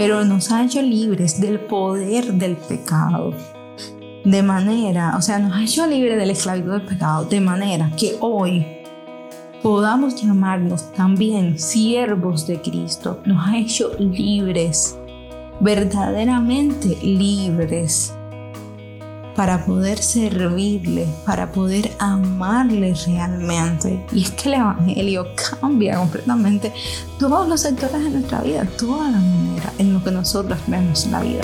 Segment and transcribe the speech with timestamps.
[0.00, 3.34] pero nos ha hecho libres del poder del pecado.
[4.24, 7.92] De manera, o sea, nos ha hecho libres de la esclavitud del pecado, de manera
[7.98, 8.64] que hoy
[9.62, 13.20] podamos llamarnos también siervos de Cristo.
[13.26, 14.98] Nos ha hecho libres,
[15.60, 18.14] verdaderamente libres
[19.34, 24.04] para poder servirle, para poder amarle realmente.
[24.12, 25.26] Y es que el Evangelio
[25.60, 26.72] cambia completamente
[27.18, 31.20] todos los sectores de nuestra vida, toda la manera en lo que nosotros vemos la
[31.20, 31.42] vida.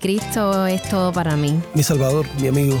[0.00, 1.60] Cristo es todo para mí.
[1.74, 2.80] Mi Salvador, mi amigo,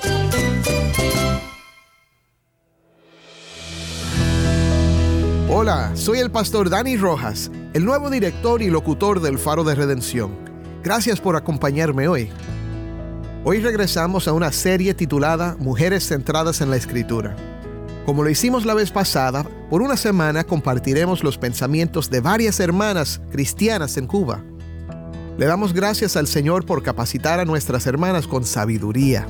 [5.53, 10.31] Hola, soy el pastor Dani Rojas, el nuevo director y locutor del Faro de Redención.
[10.81, 12.29] Gracias por acompañarme hoy.
[13.43, 17.35] Hoy regresamos a una serie titulada Mujeres centradas en la Escritura.
[18.05, 23.19] Como lo hicimos la vez pasada, por una semana compartiremos los pensamientos de varias hermanas
[23.29, 24.45] cristianas en Cuba.
[25.37, 29.27] Le damos gracias al Señor por capacitar a nuestras hermanas con sabiduría.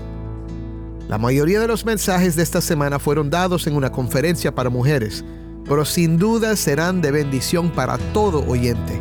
[1.09, 5.25] La mayoría de los mensajes de esta semana fueron dados en una conferencia para mujeres,
[5.67, 8.99] pero sin duda serán de bendición para todo oyente.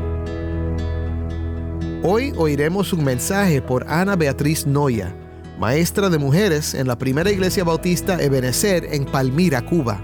[2.03, 5.15] Hoy oiremos un mensaje por Ana Beatriz Noya,
[5.59, 10.01] maestra de mujeres en la primera iglesia bautista Ebenezer en Palmira, Cuba.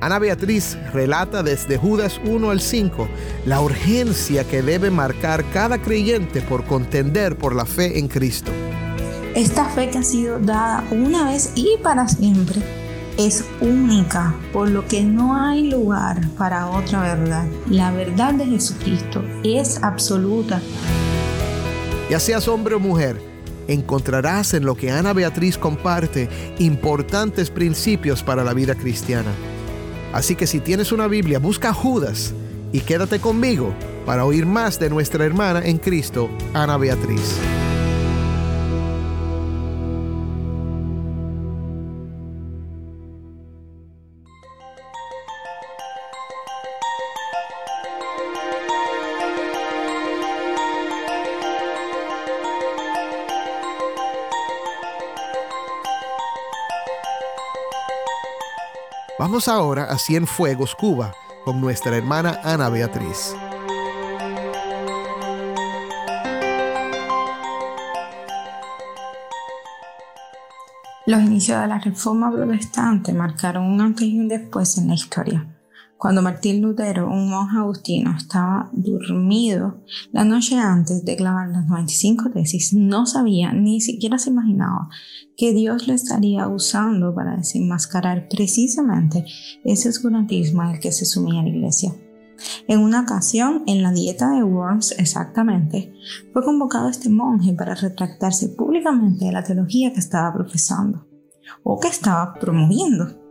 [0.00, 3.08] Ana Beatriz relata desde Judas 1 al 5
[3.46, 8.50] la urgencia que debe marcar cada creyente por contender por la fe en Cristo.
[9.34, 12.62] Esta fe que ha sido dada una vez y para siempre
[13.16, 17.46] es única, por lo que no hay lugar para otra verdad.
[17.70, 20.60] La verdad de Jesucristo es absoluta.
[22.10, 23.20] Ya seas hombre o mujer,
[23.68, 26.28] encontrarás en lo que Ana Beatriz comparte
[26.58, 29.32] importantes principios para la vida cristiana.
[30.12, 32.32] Así que si tienes una Biblia, busca Judas
[32.72, 33.72] y quédate conmigo
[34.04, 37.36] para oír más de nuestra hermana en Cristo, Ana Beatriz.
[59.28, 61.12] Vamos ahora a Cienfuegos, Cuba,
[61.44, 63.34] con nuestra hermana Ana Beatriz.
[71.06, 75.44] Los inicios de la Reforma Protestante marcaron un antes y un después en la historia.
[75.98, 82.30] Cuando Martín Lutero, un monje agustino, estaba dormido la noche antes de clavar las 95
[82.32, 84.88] tesis, no sabía, ni siquiera se imaginaba
[85.38, 89.24] que Dios lo estaría usando para desenmascarar precisamente
[89.64, 91.94] ese oscurantismo al que se sumía la iglesia.
[92.68, 95.94] En una ocasión, en la dieta de Worms exactamente,
[96.34, 101.06] fue convocado este monje para retractarse públicamente de la teología que estaba profesando
[101.62, 103.25] o que estaba promoviendo.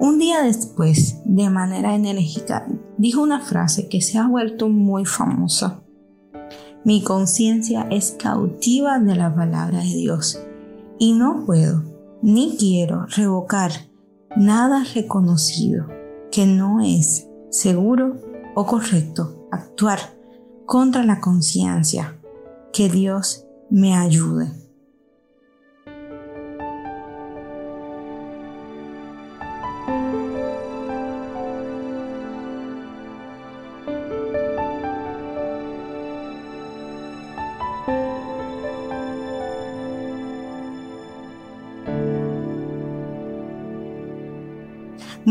[0.00, 2.66] Un día después, de manera enérgica,
[2.98, 5.82] dijo una frase que se ha vuelto muy famosa.
[6.84, 10.40] Mi conciencia es cautiva de la palabra de Dios
[10.98, 11.82] y no puedo
[12.22, 13.70] ni quiero revocar
[14.36, 15.86] nada reconocido
[16.30, 18.16] que no es seguro
[18.54, 19.98] o correcto actuar
[20.66, 22.18] contra la conciencia.
[22.72, 24.50] Que Dios me ayude.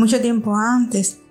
[0.04, 1.22] Mucho tiempo antes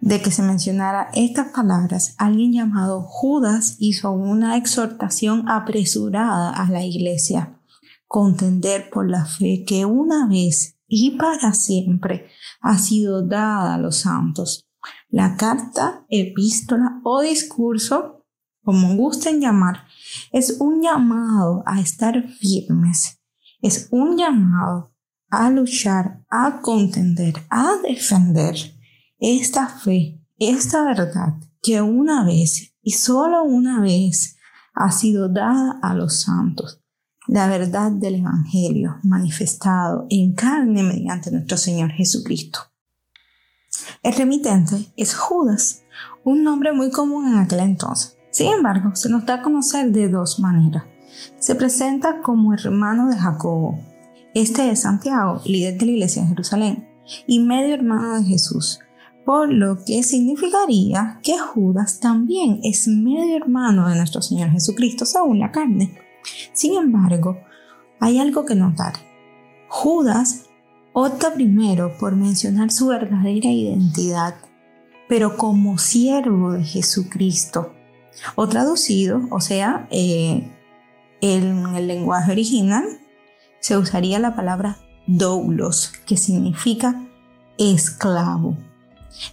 [0.00, 6.84] de que se mencionara estas palabras, alguien llamado Judas hizo una exhortación apresurada a la
[6.84, 7.60] iglesia,
[8.08, 12.26] contender por la fe que una vez y para siempre
[12.60, 14.68] ha sido dada a los santos.
[15.10, 18.26] La carta, epístola o discurso,
[18.64, 19.84] como gusten llamar,
[20.32, 23.20] es un llamado a estar firmes,
[23.62, 24.92] es un llamado
[25.30, 28.56] a luchar, a contender, a defender
[29.18, 34.36] esta fe, esta verdad que una vez y solo una vez
[34.74, 36.80] ha sido dada a los santos.
[37.26, 42.60] La verdad del Evangelio manifestado en carne mediante nuestro Señor Jesucristo.
[44.02, 45.82] El remitente es Judas,
[46.24, 48.16] un nombre muy común en aquel entonces.
[48.30, 50.84] Sin embargo, se nos da a conocer de dos maneras.
[51.38, 53.78] Se presenta como hermano de Jacobo.
[54.38, 56.88] Este es Santiago, líder de la iglesia de Jerusalén,
[57.26, 58.78] y medio hermano de Jesús,
[59.26, 65.40] por lo que significaría que Judas también es medio hermano de nuestro Señor Jesucristo según
[65.40, 65.98] la carne.
[66.52, 67.36] Sin embargo,
[67.98, 68.92] hay algo que notar.
[69.66, 70.44] Judas
[70.92, 74.36] opta primero por mencionar su verdadera identidad,
[75.08, 77.72] pero como siervo de Jesucristo.
[78.36, 80.48] O traducido, o sea, eh,
[81.22, 82.84] en el lenguaje original
[83.60, 87.06] se usaría la palabra doulos, que significa
[87.56, 88.56] esclavo.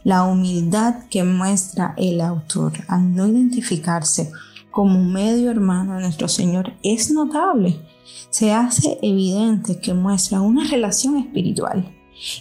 [0.03, 4.31] La humildad que muestra el autor al no identificarse
[4.71, 7.79] como medio hermano de nuestro Señor es notable.
[8.29, 11.93] Se hace evidente que muestra una relación espiritual.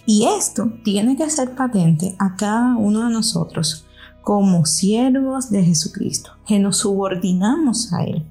[0.05, 3.85] Y esto tiene que ser patente a cada uno de nosotros
[4.21, 8.25] como siervos de Jesucristo, que nos subordinamos a Él.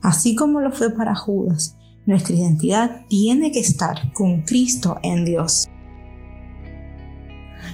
[0.00, 1.76] Así como lo fue para Judas,
[2.10, 5.66] nuestra identidad tiene que estar con Cristo en Dios.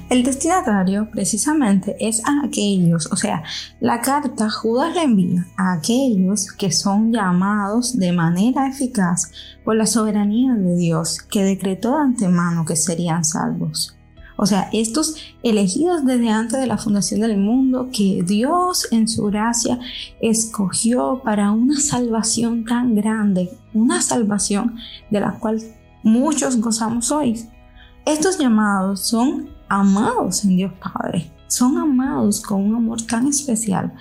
[0.08, 3.42] El destinatario precisamente es a aquellos, o sea,
[3.80, 9.32] la carta Judas la envía a aquellos que son llamados de manera eficaz
[9.64, 13.95] por la soberanía de Dios que decretó de antemano que serían salvos.
[14.36, 19.24] O sea, estos elegidos desde antes de la fundación del mundo que Dios en su
[19.24, 19.78] gracia
[20.20, 24.76] escogió para una salvación tan grande, una salvación
[25.10, 25.62] de la cual
[26.02, 27.48] muchos gozamos hoy.
[28.04, 33.94] Estos llamados son amados en Dios Padre, son amados con un amor tan especial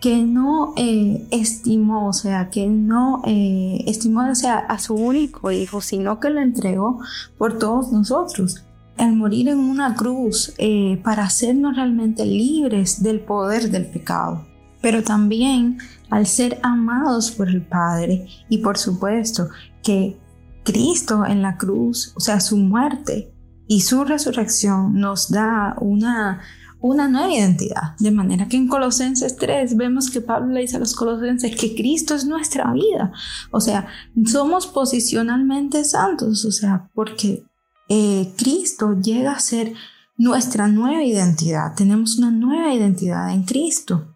[0.00, 5.52] que no eh, estimó, o sea, que no eh, estimó o sea, a su único
[5.52, 7.00] hijo, sino que lo entregó
[7.38, 8.64] por todos nosotros
[8.98, 14.46] el morir en una cruz eh, para hacernos realmente libres del poder del pecado,
[14.80, 15.78] pero también
[16.10, 19.48] al ser amados por el Padre y por supuesto
[19.82, 20.16] que
[20.64, 23.32] Cristo en la cruz, o sea, su muerte
[23.66, 26.42] y su resurrección nos da una,
[26.80, 27.96] una nueva identidad.
[27.98, 31.74] De manera que en Colosenses 3 vemos que Pablo le dice a los colosenses que
[31.74, 33.12] Cristo es nuestra vida.
[33.50, 33.86] O sea,
[34.26, 37.44] somos posicionalmente santos, o sea, porque
[37.88, 39.74] eh, Cristo llega a ser
[40.16, 41.74] nuestra nueva identidad.
[41.74, 44.06] Tenemos una nueva identidad en Cristo.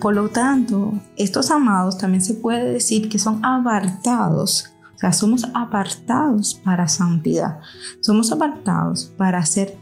[0.00, 4.70] Por lo tanto, estos amados también se puede decir que son apartados.
[4.94, 7.60] O sea, somos apartados para santidad.
[8.00, 9.78] Somos apartados para ser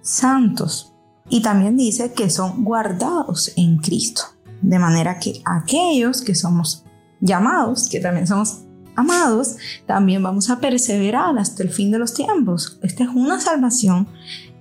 [0.00, 0.92] santos.
[1.28, 4.22] Y también dice que son guardados en Cristo.
[4.60, 6.84] De manera que aquellos que somos
[7.20, 8.63] llamados, que también somos
[8.96, 9.56] amados,
[9.86, 12.78] también vamos a perseverar hasta el fin de los tiempos.
[12.82, 14.08] Esta es una salvación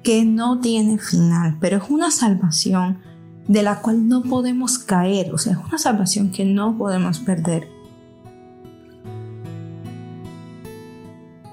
[0.03, 2.99] que no tiene final, pero es una salvación
[3.47, 7.67] de la cual no podemos caer, o sea, es una salvación que no podemos perder.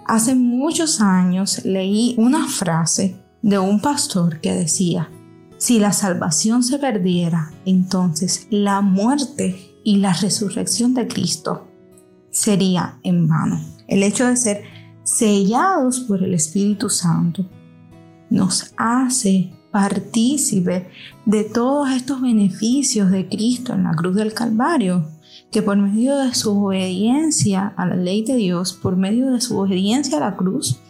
[0.06, 5.08] Hace muchos años leí una frase de un pastor que decía,
[5.56, 11.69] si la salvación se perdiera, entonces la muerte y la resurrección de Cristo
[12.30, 13.60] sería en vano.
[13.88, 14.62] El hecho de ser
[15.02, 17.46] sellados por el Espíritu Santo
[18.30, 20.88] nos hace partícipe
[21.26, 25.08] de todos estos beneficios de Cristo en la cruz del Calvario,
[25.50, 29.58] que por medio de su obediencia a la ley de Dios, por medio de su
[29.58, 30.80] obediencia a la cruz,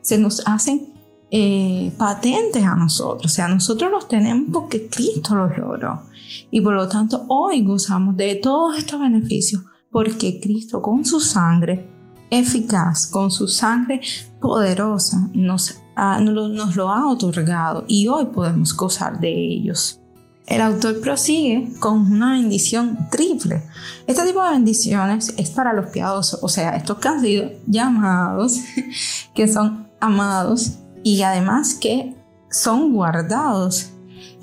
[0.00, 0.92] se nos hacen
[1.30, 3.32] eh, patentes a nosotros.
[3.32, 6.02] O sea, nosotros los tenemos porque Cristo los logró.
[6.50, 11.88] Y por lo tanto, hoy gozamos de todos estos beneficios porque Cristo con su sangre
[12.28, 14.00] eficaz, con su sangre
[14.40, 20.00] poderosa, nos, nos lo ha otorgado y hoy podemos gozar de ellos.
[20.48, 23.62] El autor prosigue con una bendición triple.
[24.08, 28.58] Este tipo de bendiciones es para los piadosos, o sea, estos que han sido llamados,
[29.34, 30.72] que son amados
[31.04, 32.16] y además que
[32.50, 33.90] son guardados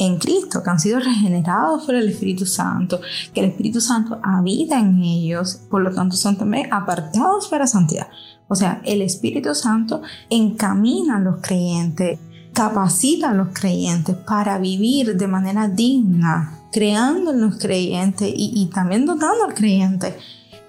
[0.01, 2.99] en Cristo, que han sido regenerados por el Espíritu Santo,
[3.33, 8.07] que el Espíritu Santo habita en ellos, por lo tanto son también apartados para santidad.
[8.47, 12.17] O sea, el Espíritu Santo encamina a los creyentes,
[12.51, 18.71] capacita a los creyentes para vivir de manera digna, creando en los creyentes y, y
[18.73, 20.17] también dotando al creyente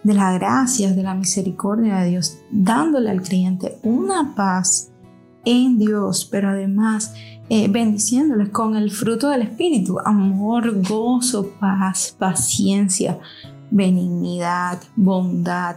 [0.03, 4.91] de la gracia, de la misericordia de Dios, dándole al creyente una paz
[5.47, 7.15] en Dios, pero además
[7.55, 13.19] eh, bendiciéndoles con el fruto del Espíritu, amor, gozo, paz, paciencia,
[13.71, 15.77] benignidad, bondad,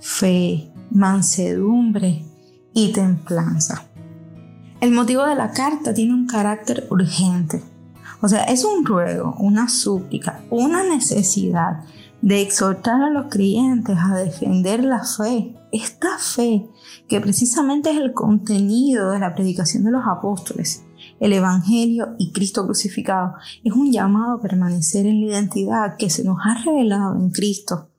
[0.00, 2.26] fe, mansedumbre
[2.74, 3.86] y templanza.
[4.82, 7.62] El motivo de la carta tiene un carácter urgente.
[8.20, 11.84] O sea, es un ruego, una súplica, una necesidad
[12.20, 16.68] de exhortar a los creyentes a defender la fe, esta fe
[17.08, 20.84] que precisamente es el contenido de la predicación de los apóstoles,
[21.20, 26.24] el Evangelio y Cristo crucificado, es un llamado a permanecer en la identidad que se
[26.24, 27.90] nos ha revelado en Cristo.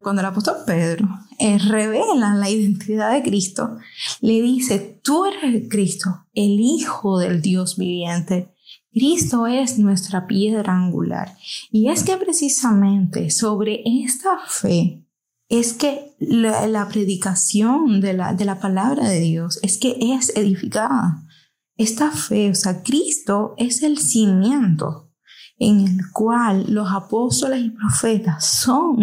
[0.00, 3.78] Cuando el apóstol Pedro eh, revela la identidad de Cristo,
[4.20, 8.54] le dice, tú eres el Cristo, el Hijo del Dios viviente.
[8.92, 11.36] Cristo es nuestra piedra angular.
[11.72, 15.04] Y es que precisamente sobre esta fe
[15.48, 21.23] es que la, predicación de la, de la palabra de Dios es que es edificada.
[21.76, 25.10] Esta fe, o sea, Cristo es el cimiento
[25.58, 28.98] en el cual los apóstoles y profetas son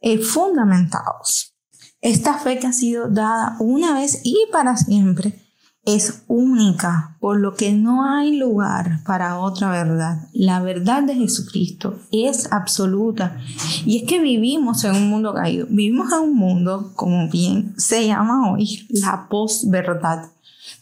[0.00, 1.54] eh, fundamentados.
[2.00, 5.48] Esta fe que ha sido dada una vez y para siempre
[5.84, 10.28] es única, por lo que no hay lugar para otra verdad.
[10.34, 13.38] La verdad de Jesucristo es absoluta.
[13.86, 15.66] Y es que vivimos en un mundo caído.
[15.70, 20.26] Vivimos en un mundo, como bien se llama hoy, la posverdad,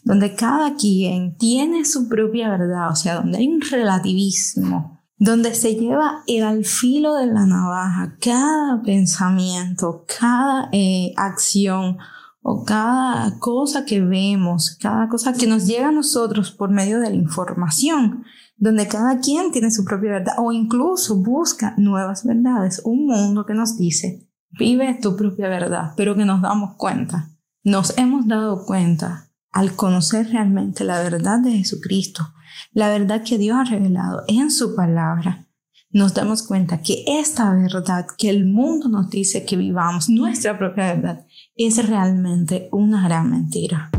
[0.07, 5.75] donde cada quien tiene su propia verdad, o sea, donde hay un relativismo, donde se
[5.75, 11.97] lleva el al filo de la navaja cada pensamiento, cada eh, acción
[12.41, 17.09] o cada cosa que vemos, cada cosa que nos llega a nosotros por medio de
[17.09, 18.23] la información,
[18.55, 23.53] donde cada quien tiene su propia verdad o incluso busca nuevas verdades, un mundo que
[23.53, 27.27] nos dice, vive tu propia verdad, pero que nos damos cuenta,
[27.65, 29.26] nos hemos dado cuenta
[29.57, 32.31] al conocer realmente la verdad de Jesucristo,
[32.73, 35.47] la verdad que Dios ha revelado en su palabra,
[35.89, 40.93] nos damos cuenta que esta verdad que el mundo nos dice que vivamos, nuestra propia
[40.93, 43.89] verdad, es realmente una gran mentira.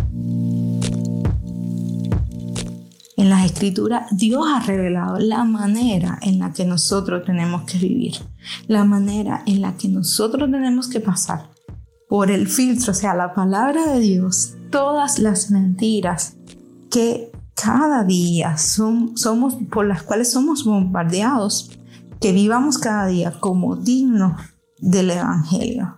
[3.17, 8.15] En las escrituras Dios ha revelado la manera en la que nosotros tenemos que vivir,
[8.69, 11.58] la manera en la que nosotros tenemos que pasar
[12.09, 16.37] por el filtro, o sea, la palabra de Dios, todas las mentiras
[16.91, 21.79] que cada día somos, por las cuales somos bombardeados,
[22.21, 24.41] que vivamos cada día como dignos
[24.79, 25.97] del Evangelio.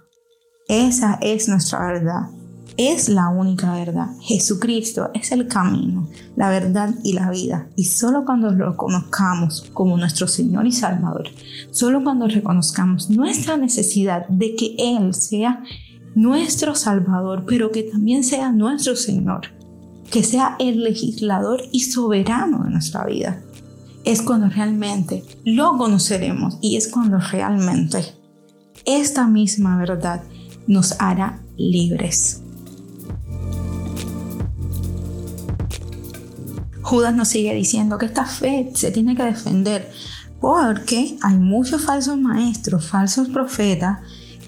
[0.68, 2.30] Esa es nuestra verdad.
[2.76, 4.08] Es la única verdad.
[4.20, 7.68] Jesucristo es el camino, la verdad y la vida.
[7.76, 11.28] Y solo cuando lo conozcamos como nuestro Señor y Salvador,
[11.72, 15.62] solo cuando reconozcamos nuestra necesidad de que Él sea
[16.14, 19.48] nuestro Salvador, pero que también sea nuestro Señor,
[20.10, 23.42] que sea el legislador y soberano de nuestra vida,
[24.04, 28.14] es cuando realmente lo conoceremos y es cuando realmente
[28.84, 30.22] esta misma verdad
[30.66, 32.42] nos hará libres.
[36.82, 39.92] Judas nos sigue diciendo que esta fe se tiene que defender
[40.40, 44.00] porque hay muchos falsos maestros, falsos profetas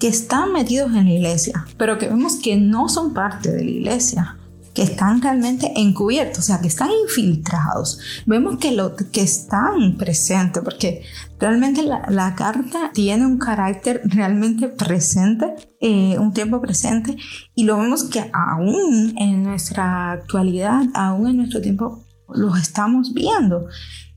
[0.03, 3.71] que están metidos en la iglesia, pero que vemos que no son parte de la
[3.71, 4.37] iglesia
[4.75, 8.01] que están realmente encubiertos, o sea, que están infiltrados.
[8.27, 11.05] Vemos que, lo, que están presentes, porque
[11.39, 17.17] realmente la, carta tiene un carácter realmente presente, eh, un tiempo presente,
[17.55, 23.69] y lo vemos que aún en nuestra actualidad, aún en nuestro tiempo, los estamos viendo.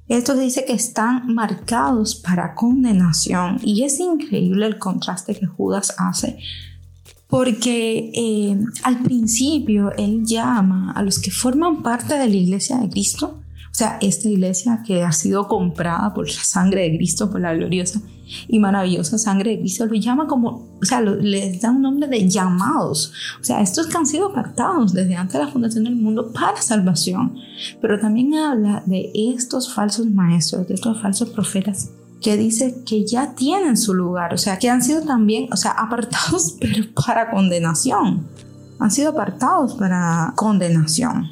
[0.08, 6.38] Esto dice que están marcados para condenación y es increíble el contraste que Judas hace
[7.28, 12.90] porque eh, al principio él llama a los que forman parte de la iglesia de
[12.90, 13.40] Cristo,
[13.72, 17.54] o sea, esta iglesia que ha sido comprada por la sangre de Cristo, por la
[17.54, 18.00] gloriosa
[18.48, 22.28] y maravillosa sangre de Cristo, lo llama como, o sea, les da un nombre de
[22.28, 26.32] llamados, o sea, estos que han sido apartados desde antes de la fundación del mundo
[26.32, 27.36] para salvación,
[27.82, 31.92] pero también habla de estos falsos maestros, de estos falsos profetas
[32.22, 35.72] que dice que ya tienen su lugar, o sea, que han sido también, o sea,
[35.72, 38.28] apartados pero para condenación.
[38.80, 41.30] Han sido apartados para condenación.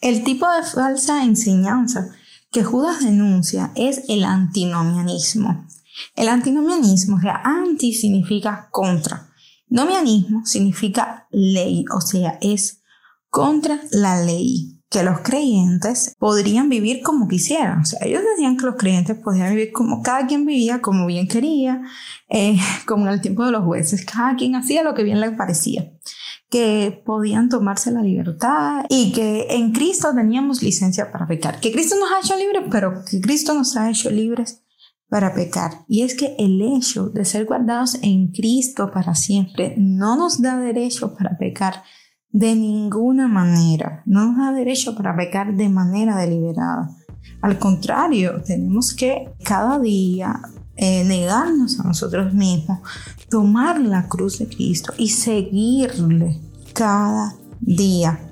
[0.00, 2.10] El tipo de falsa enseñanza
[2.52, 5.65] que Judas denuncia es el antinomianismo.
[6.14, 9.30] El antinomianismo, o sea, anti significa contra.
[9.68, 12.82] Nomianismo significa ley, o sea, es
[13.30, 14.72] contra la ley.
[14.88, 17.80] que los creyentes podrían vivir como quisieran.
[17.80, 21.26] O sea, ellos decían que los creyentes podían vivir como cada quien vivía, como bien
[21.26, 21.82] quería,
[22.28, 25.32] eh, como en el tiempo de los jueces, cada quien hacía lo que bien le
[25.32, 25.90] parecía
[26.48, 31.96] que podían tomarse la libertad y que en Cristo teníamos licencia para pecar, que Cristo
[31.98, 34.62] nos ha hecho libres, pero que Cristo nos ha hecho libres
[35.08, 35.84] para pecar.
[35.88, 40.58] Y es que el hecho de ser guardados en Cristo para siempre no nos da
[40.58, 41.82] derecho para pecar
[42.30, 46.90] de ninguna manera, no nos da derecho para pecar de manera deliberada.
[47.40, 50.40] Al contrario, tenemos que cada día
[50.76, 52.80] eh, negarnos a nosotros mismos,
[53.30, 56.40] tomar la cruz de Cristo y seguirle
[56.74, 58.25] cada día.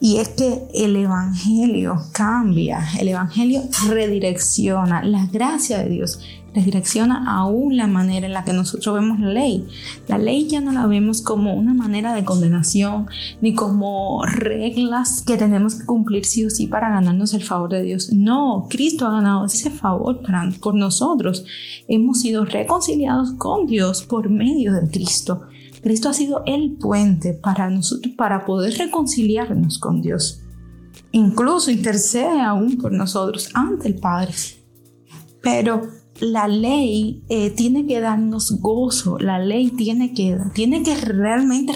[0.00, 6.20] Y es que el Evangelio cambia, el Evangelio redirecciona, la gracia de Dios
[6.54, 9.66] redirecciona aún la manera en la que nosotros vemos la ley.
[10.08, 13.06] La ley ya no la vemos como una manera de condenación,
[13.40, 17.82] ni como reglas que tenemos que cumplir sí o sí para ganarnos el favor de
[17.82, 18.12] Dios.
[18.12, 21.44] No, Cristo ha ganado ese favor para, por nosotros.
[21.88, 25.42] Hemos sido reconciliados con Dios por medio de Cristo.
[25.82, 30.42] Cristo ha sido el puente para nosotros para poder reconciliarnos con Dios.
[31.12, 34.34] Incluso intercede aún por nosotros ante el Padre.
[35.42, 35.88] Pero
[36.20, 41.72] la ley eh, tiene que darnos gozo, la ley tiene que, tiene que realmente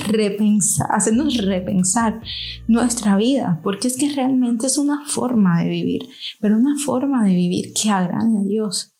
[0.90, 2.20] hacernos repensar
[2.68, 6.08] nuestra vida, porque es que realmente es una forma de vivir,
[6.40, 8.94] pero una forma de vivir que agrade a Dios.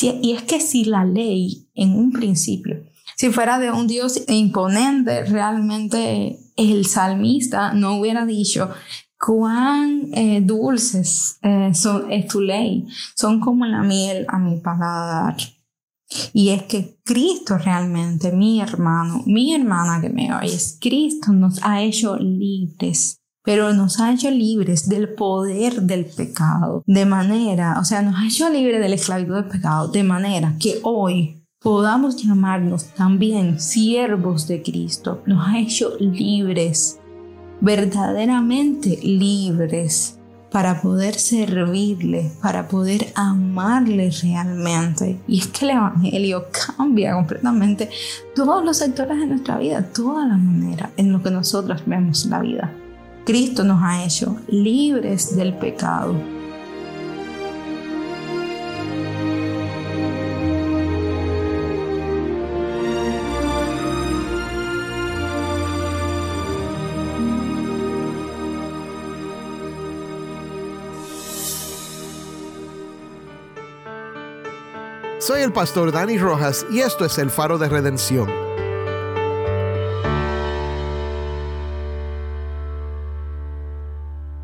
[0.00, 2.82] y es que si la ley en un principio
[3.16, 8.70] si fuera de un Dios imponente, realmente el salmista no hubiera dicho,
[9.18, 15.36] cuán eh, dulces eh, son, es tu ley, son como la miel a mi paladar.
[16.32, 21.82] Y es que Cristo realmente, mi hermano, mi hermana que me oyes, Cristo nos ha
[21.82, 28.02] hecho libres pero nos ha hecho libres del poder del pecado, de manera, o sea,
[28.02, 32.84] nos ha hecho libres de la esclavitud del pecado, de manera que hoy podamos llamarnos
[32.94, 35.24] también siervos de Cristo.
[35.26, 37.00] Nos ha hecho libres,
[37.60, 40.16] verdaderamente libres
[40.52, 45.20] para poder servirle, para poder amarle realmente.
[45.26, 47.90] Y es que el Evangelio cambia completamente
[48.36, 52.42] todos los sectores de nuestra vida, toda la manera en lo que nosotros vemos la
[52.42, 52.72] vida.
[53.24, 56.14] Cristo nos ha hecho libres del pecado
[75.26, 78.30] Soy el pastor Dani Rojas y esto es el faro de redención.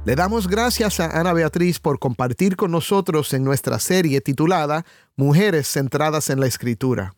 [0.04, 5.68] Le damos gracias a Ana Beatriz por compartir con nosotros en nuestra serie titulada Mujeres
[5.68, 7.14] centradas en la Escritura.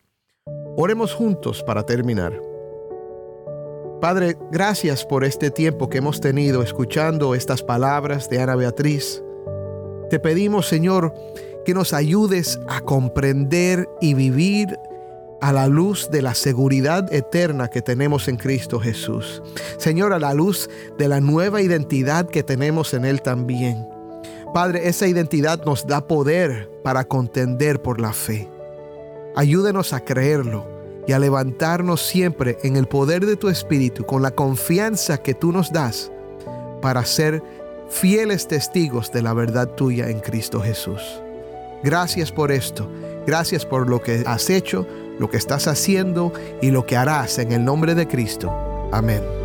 [0.77, 2.39] Oremos juntos para terminar.
[3.99, 9.23] Padre, gracias por este tiempo que hemos tenido escuchando estas palabras de Ana Beatriz.
[10.11, 11.15] Te pedimos, Señor,
[11.65, 14.77] que nos ayudes a comprender y vivir
[15.41, 19.43] a la luz de la seguridad eterna que tenemos en Cristo Jesús.
[19.77, 23.87] Señor, a la luz de la nueva identidad que tenemos en Él también.
[24.53, 28.49] Padre, esa identidad nos da poder para contender por la fe.
[29.35, 30.65] Ayúdenos a creerlo
[31.07, 35.51] y a levantarnos siempre en el poder de tu Espíritu con la confianza que tú
[35.51, 36.11] nos das
[36.81, 37.43] para ser
[37.89, 41.01] fieles testigos de la verdad tuya en Cristo Jesús.
[41.83, 42.89] Gracias por esto.
[43.25, 44.87] Gracias por lo que has hecho,
[45.19, 48.51] lo que estás haciendo y lo que harás en el nombre de Cristo.
[48.91, 49.44] Amén.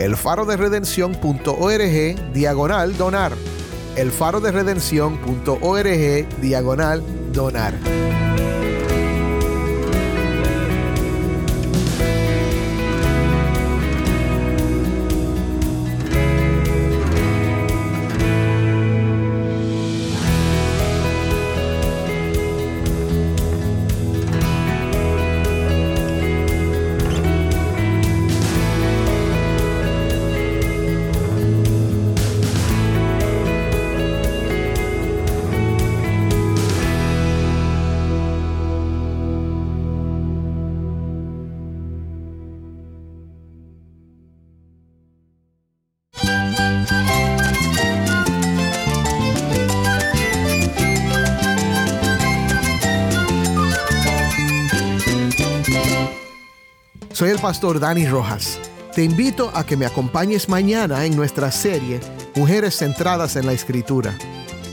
[0.00, 3.32] elfaroderedención.org diagonal donar.
[3.96, 7.74] elfaroderedención.org diagonal donar.
[57.20, 58.58] Soy el pastor Dani Rojas.
[58.94, 62.00] Te invito a que me acompañes mañana en nuestra serie
[62.34, 64.16] Mujeres centradas en la Escritura.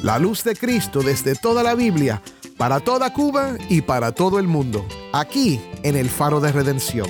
[0.02, 2.22] La luz de Cristo desde toda la Biblia,
[2.56, 7.10] para toda Cuba y para todo el mundo, aquí en el Faro de Redención.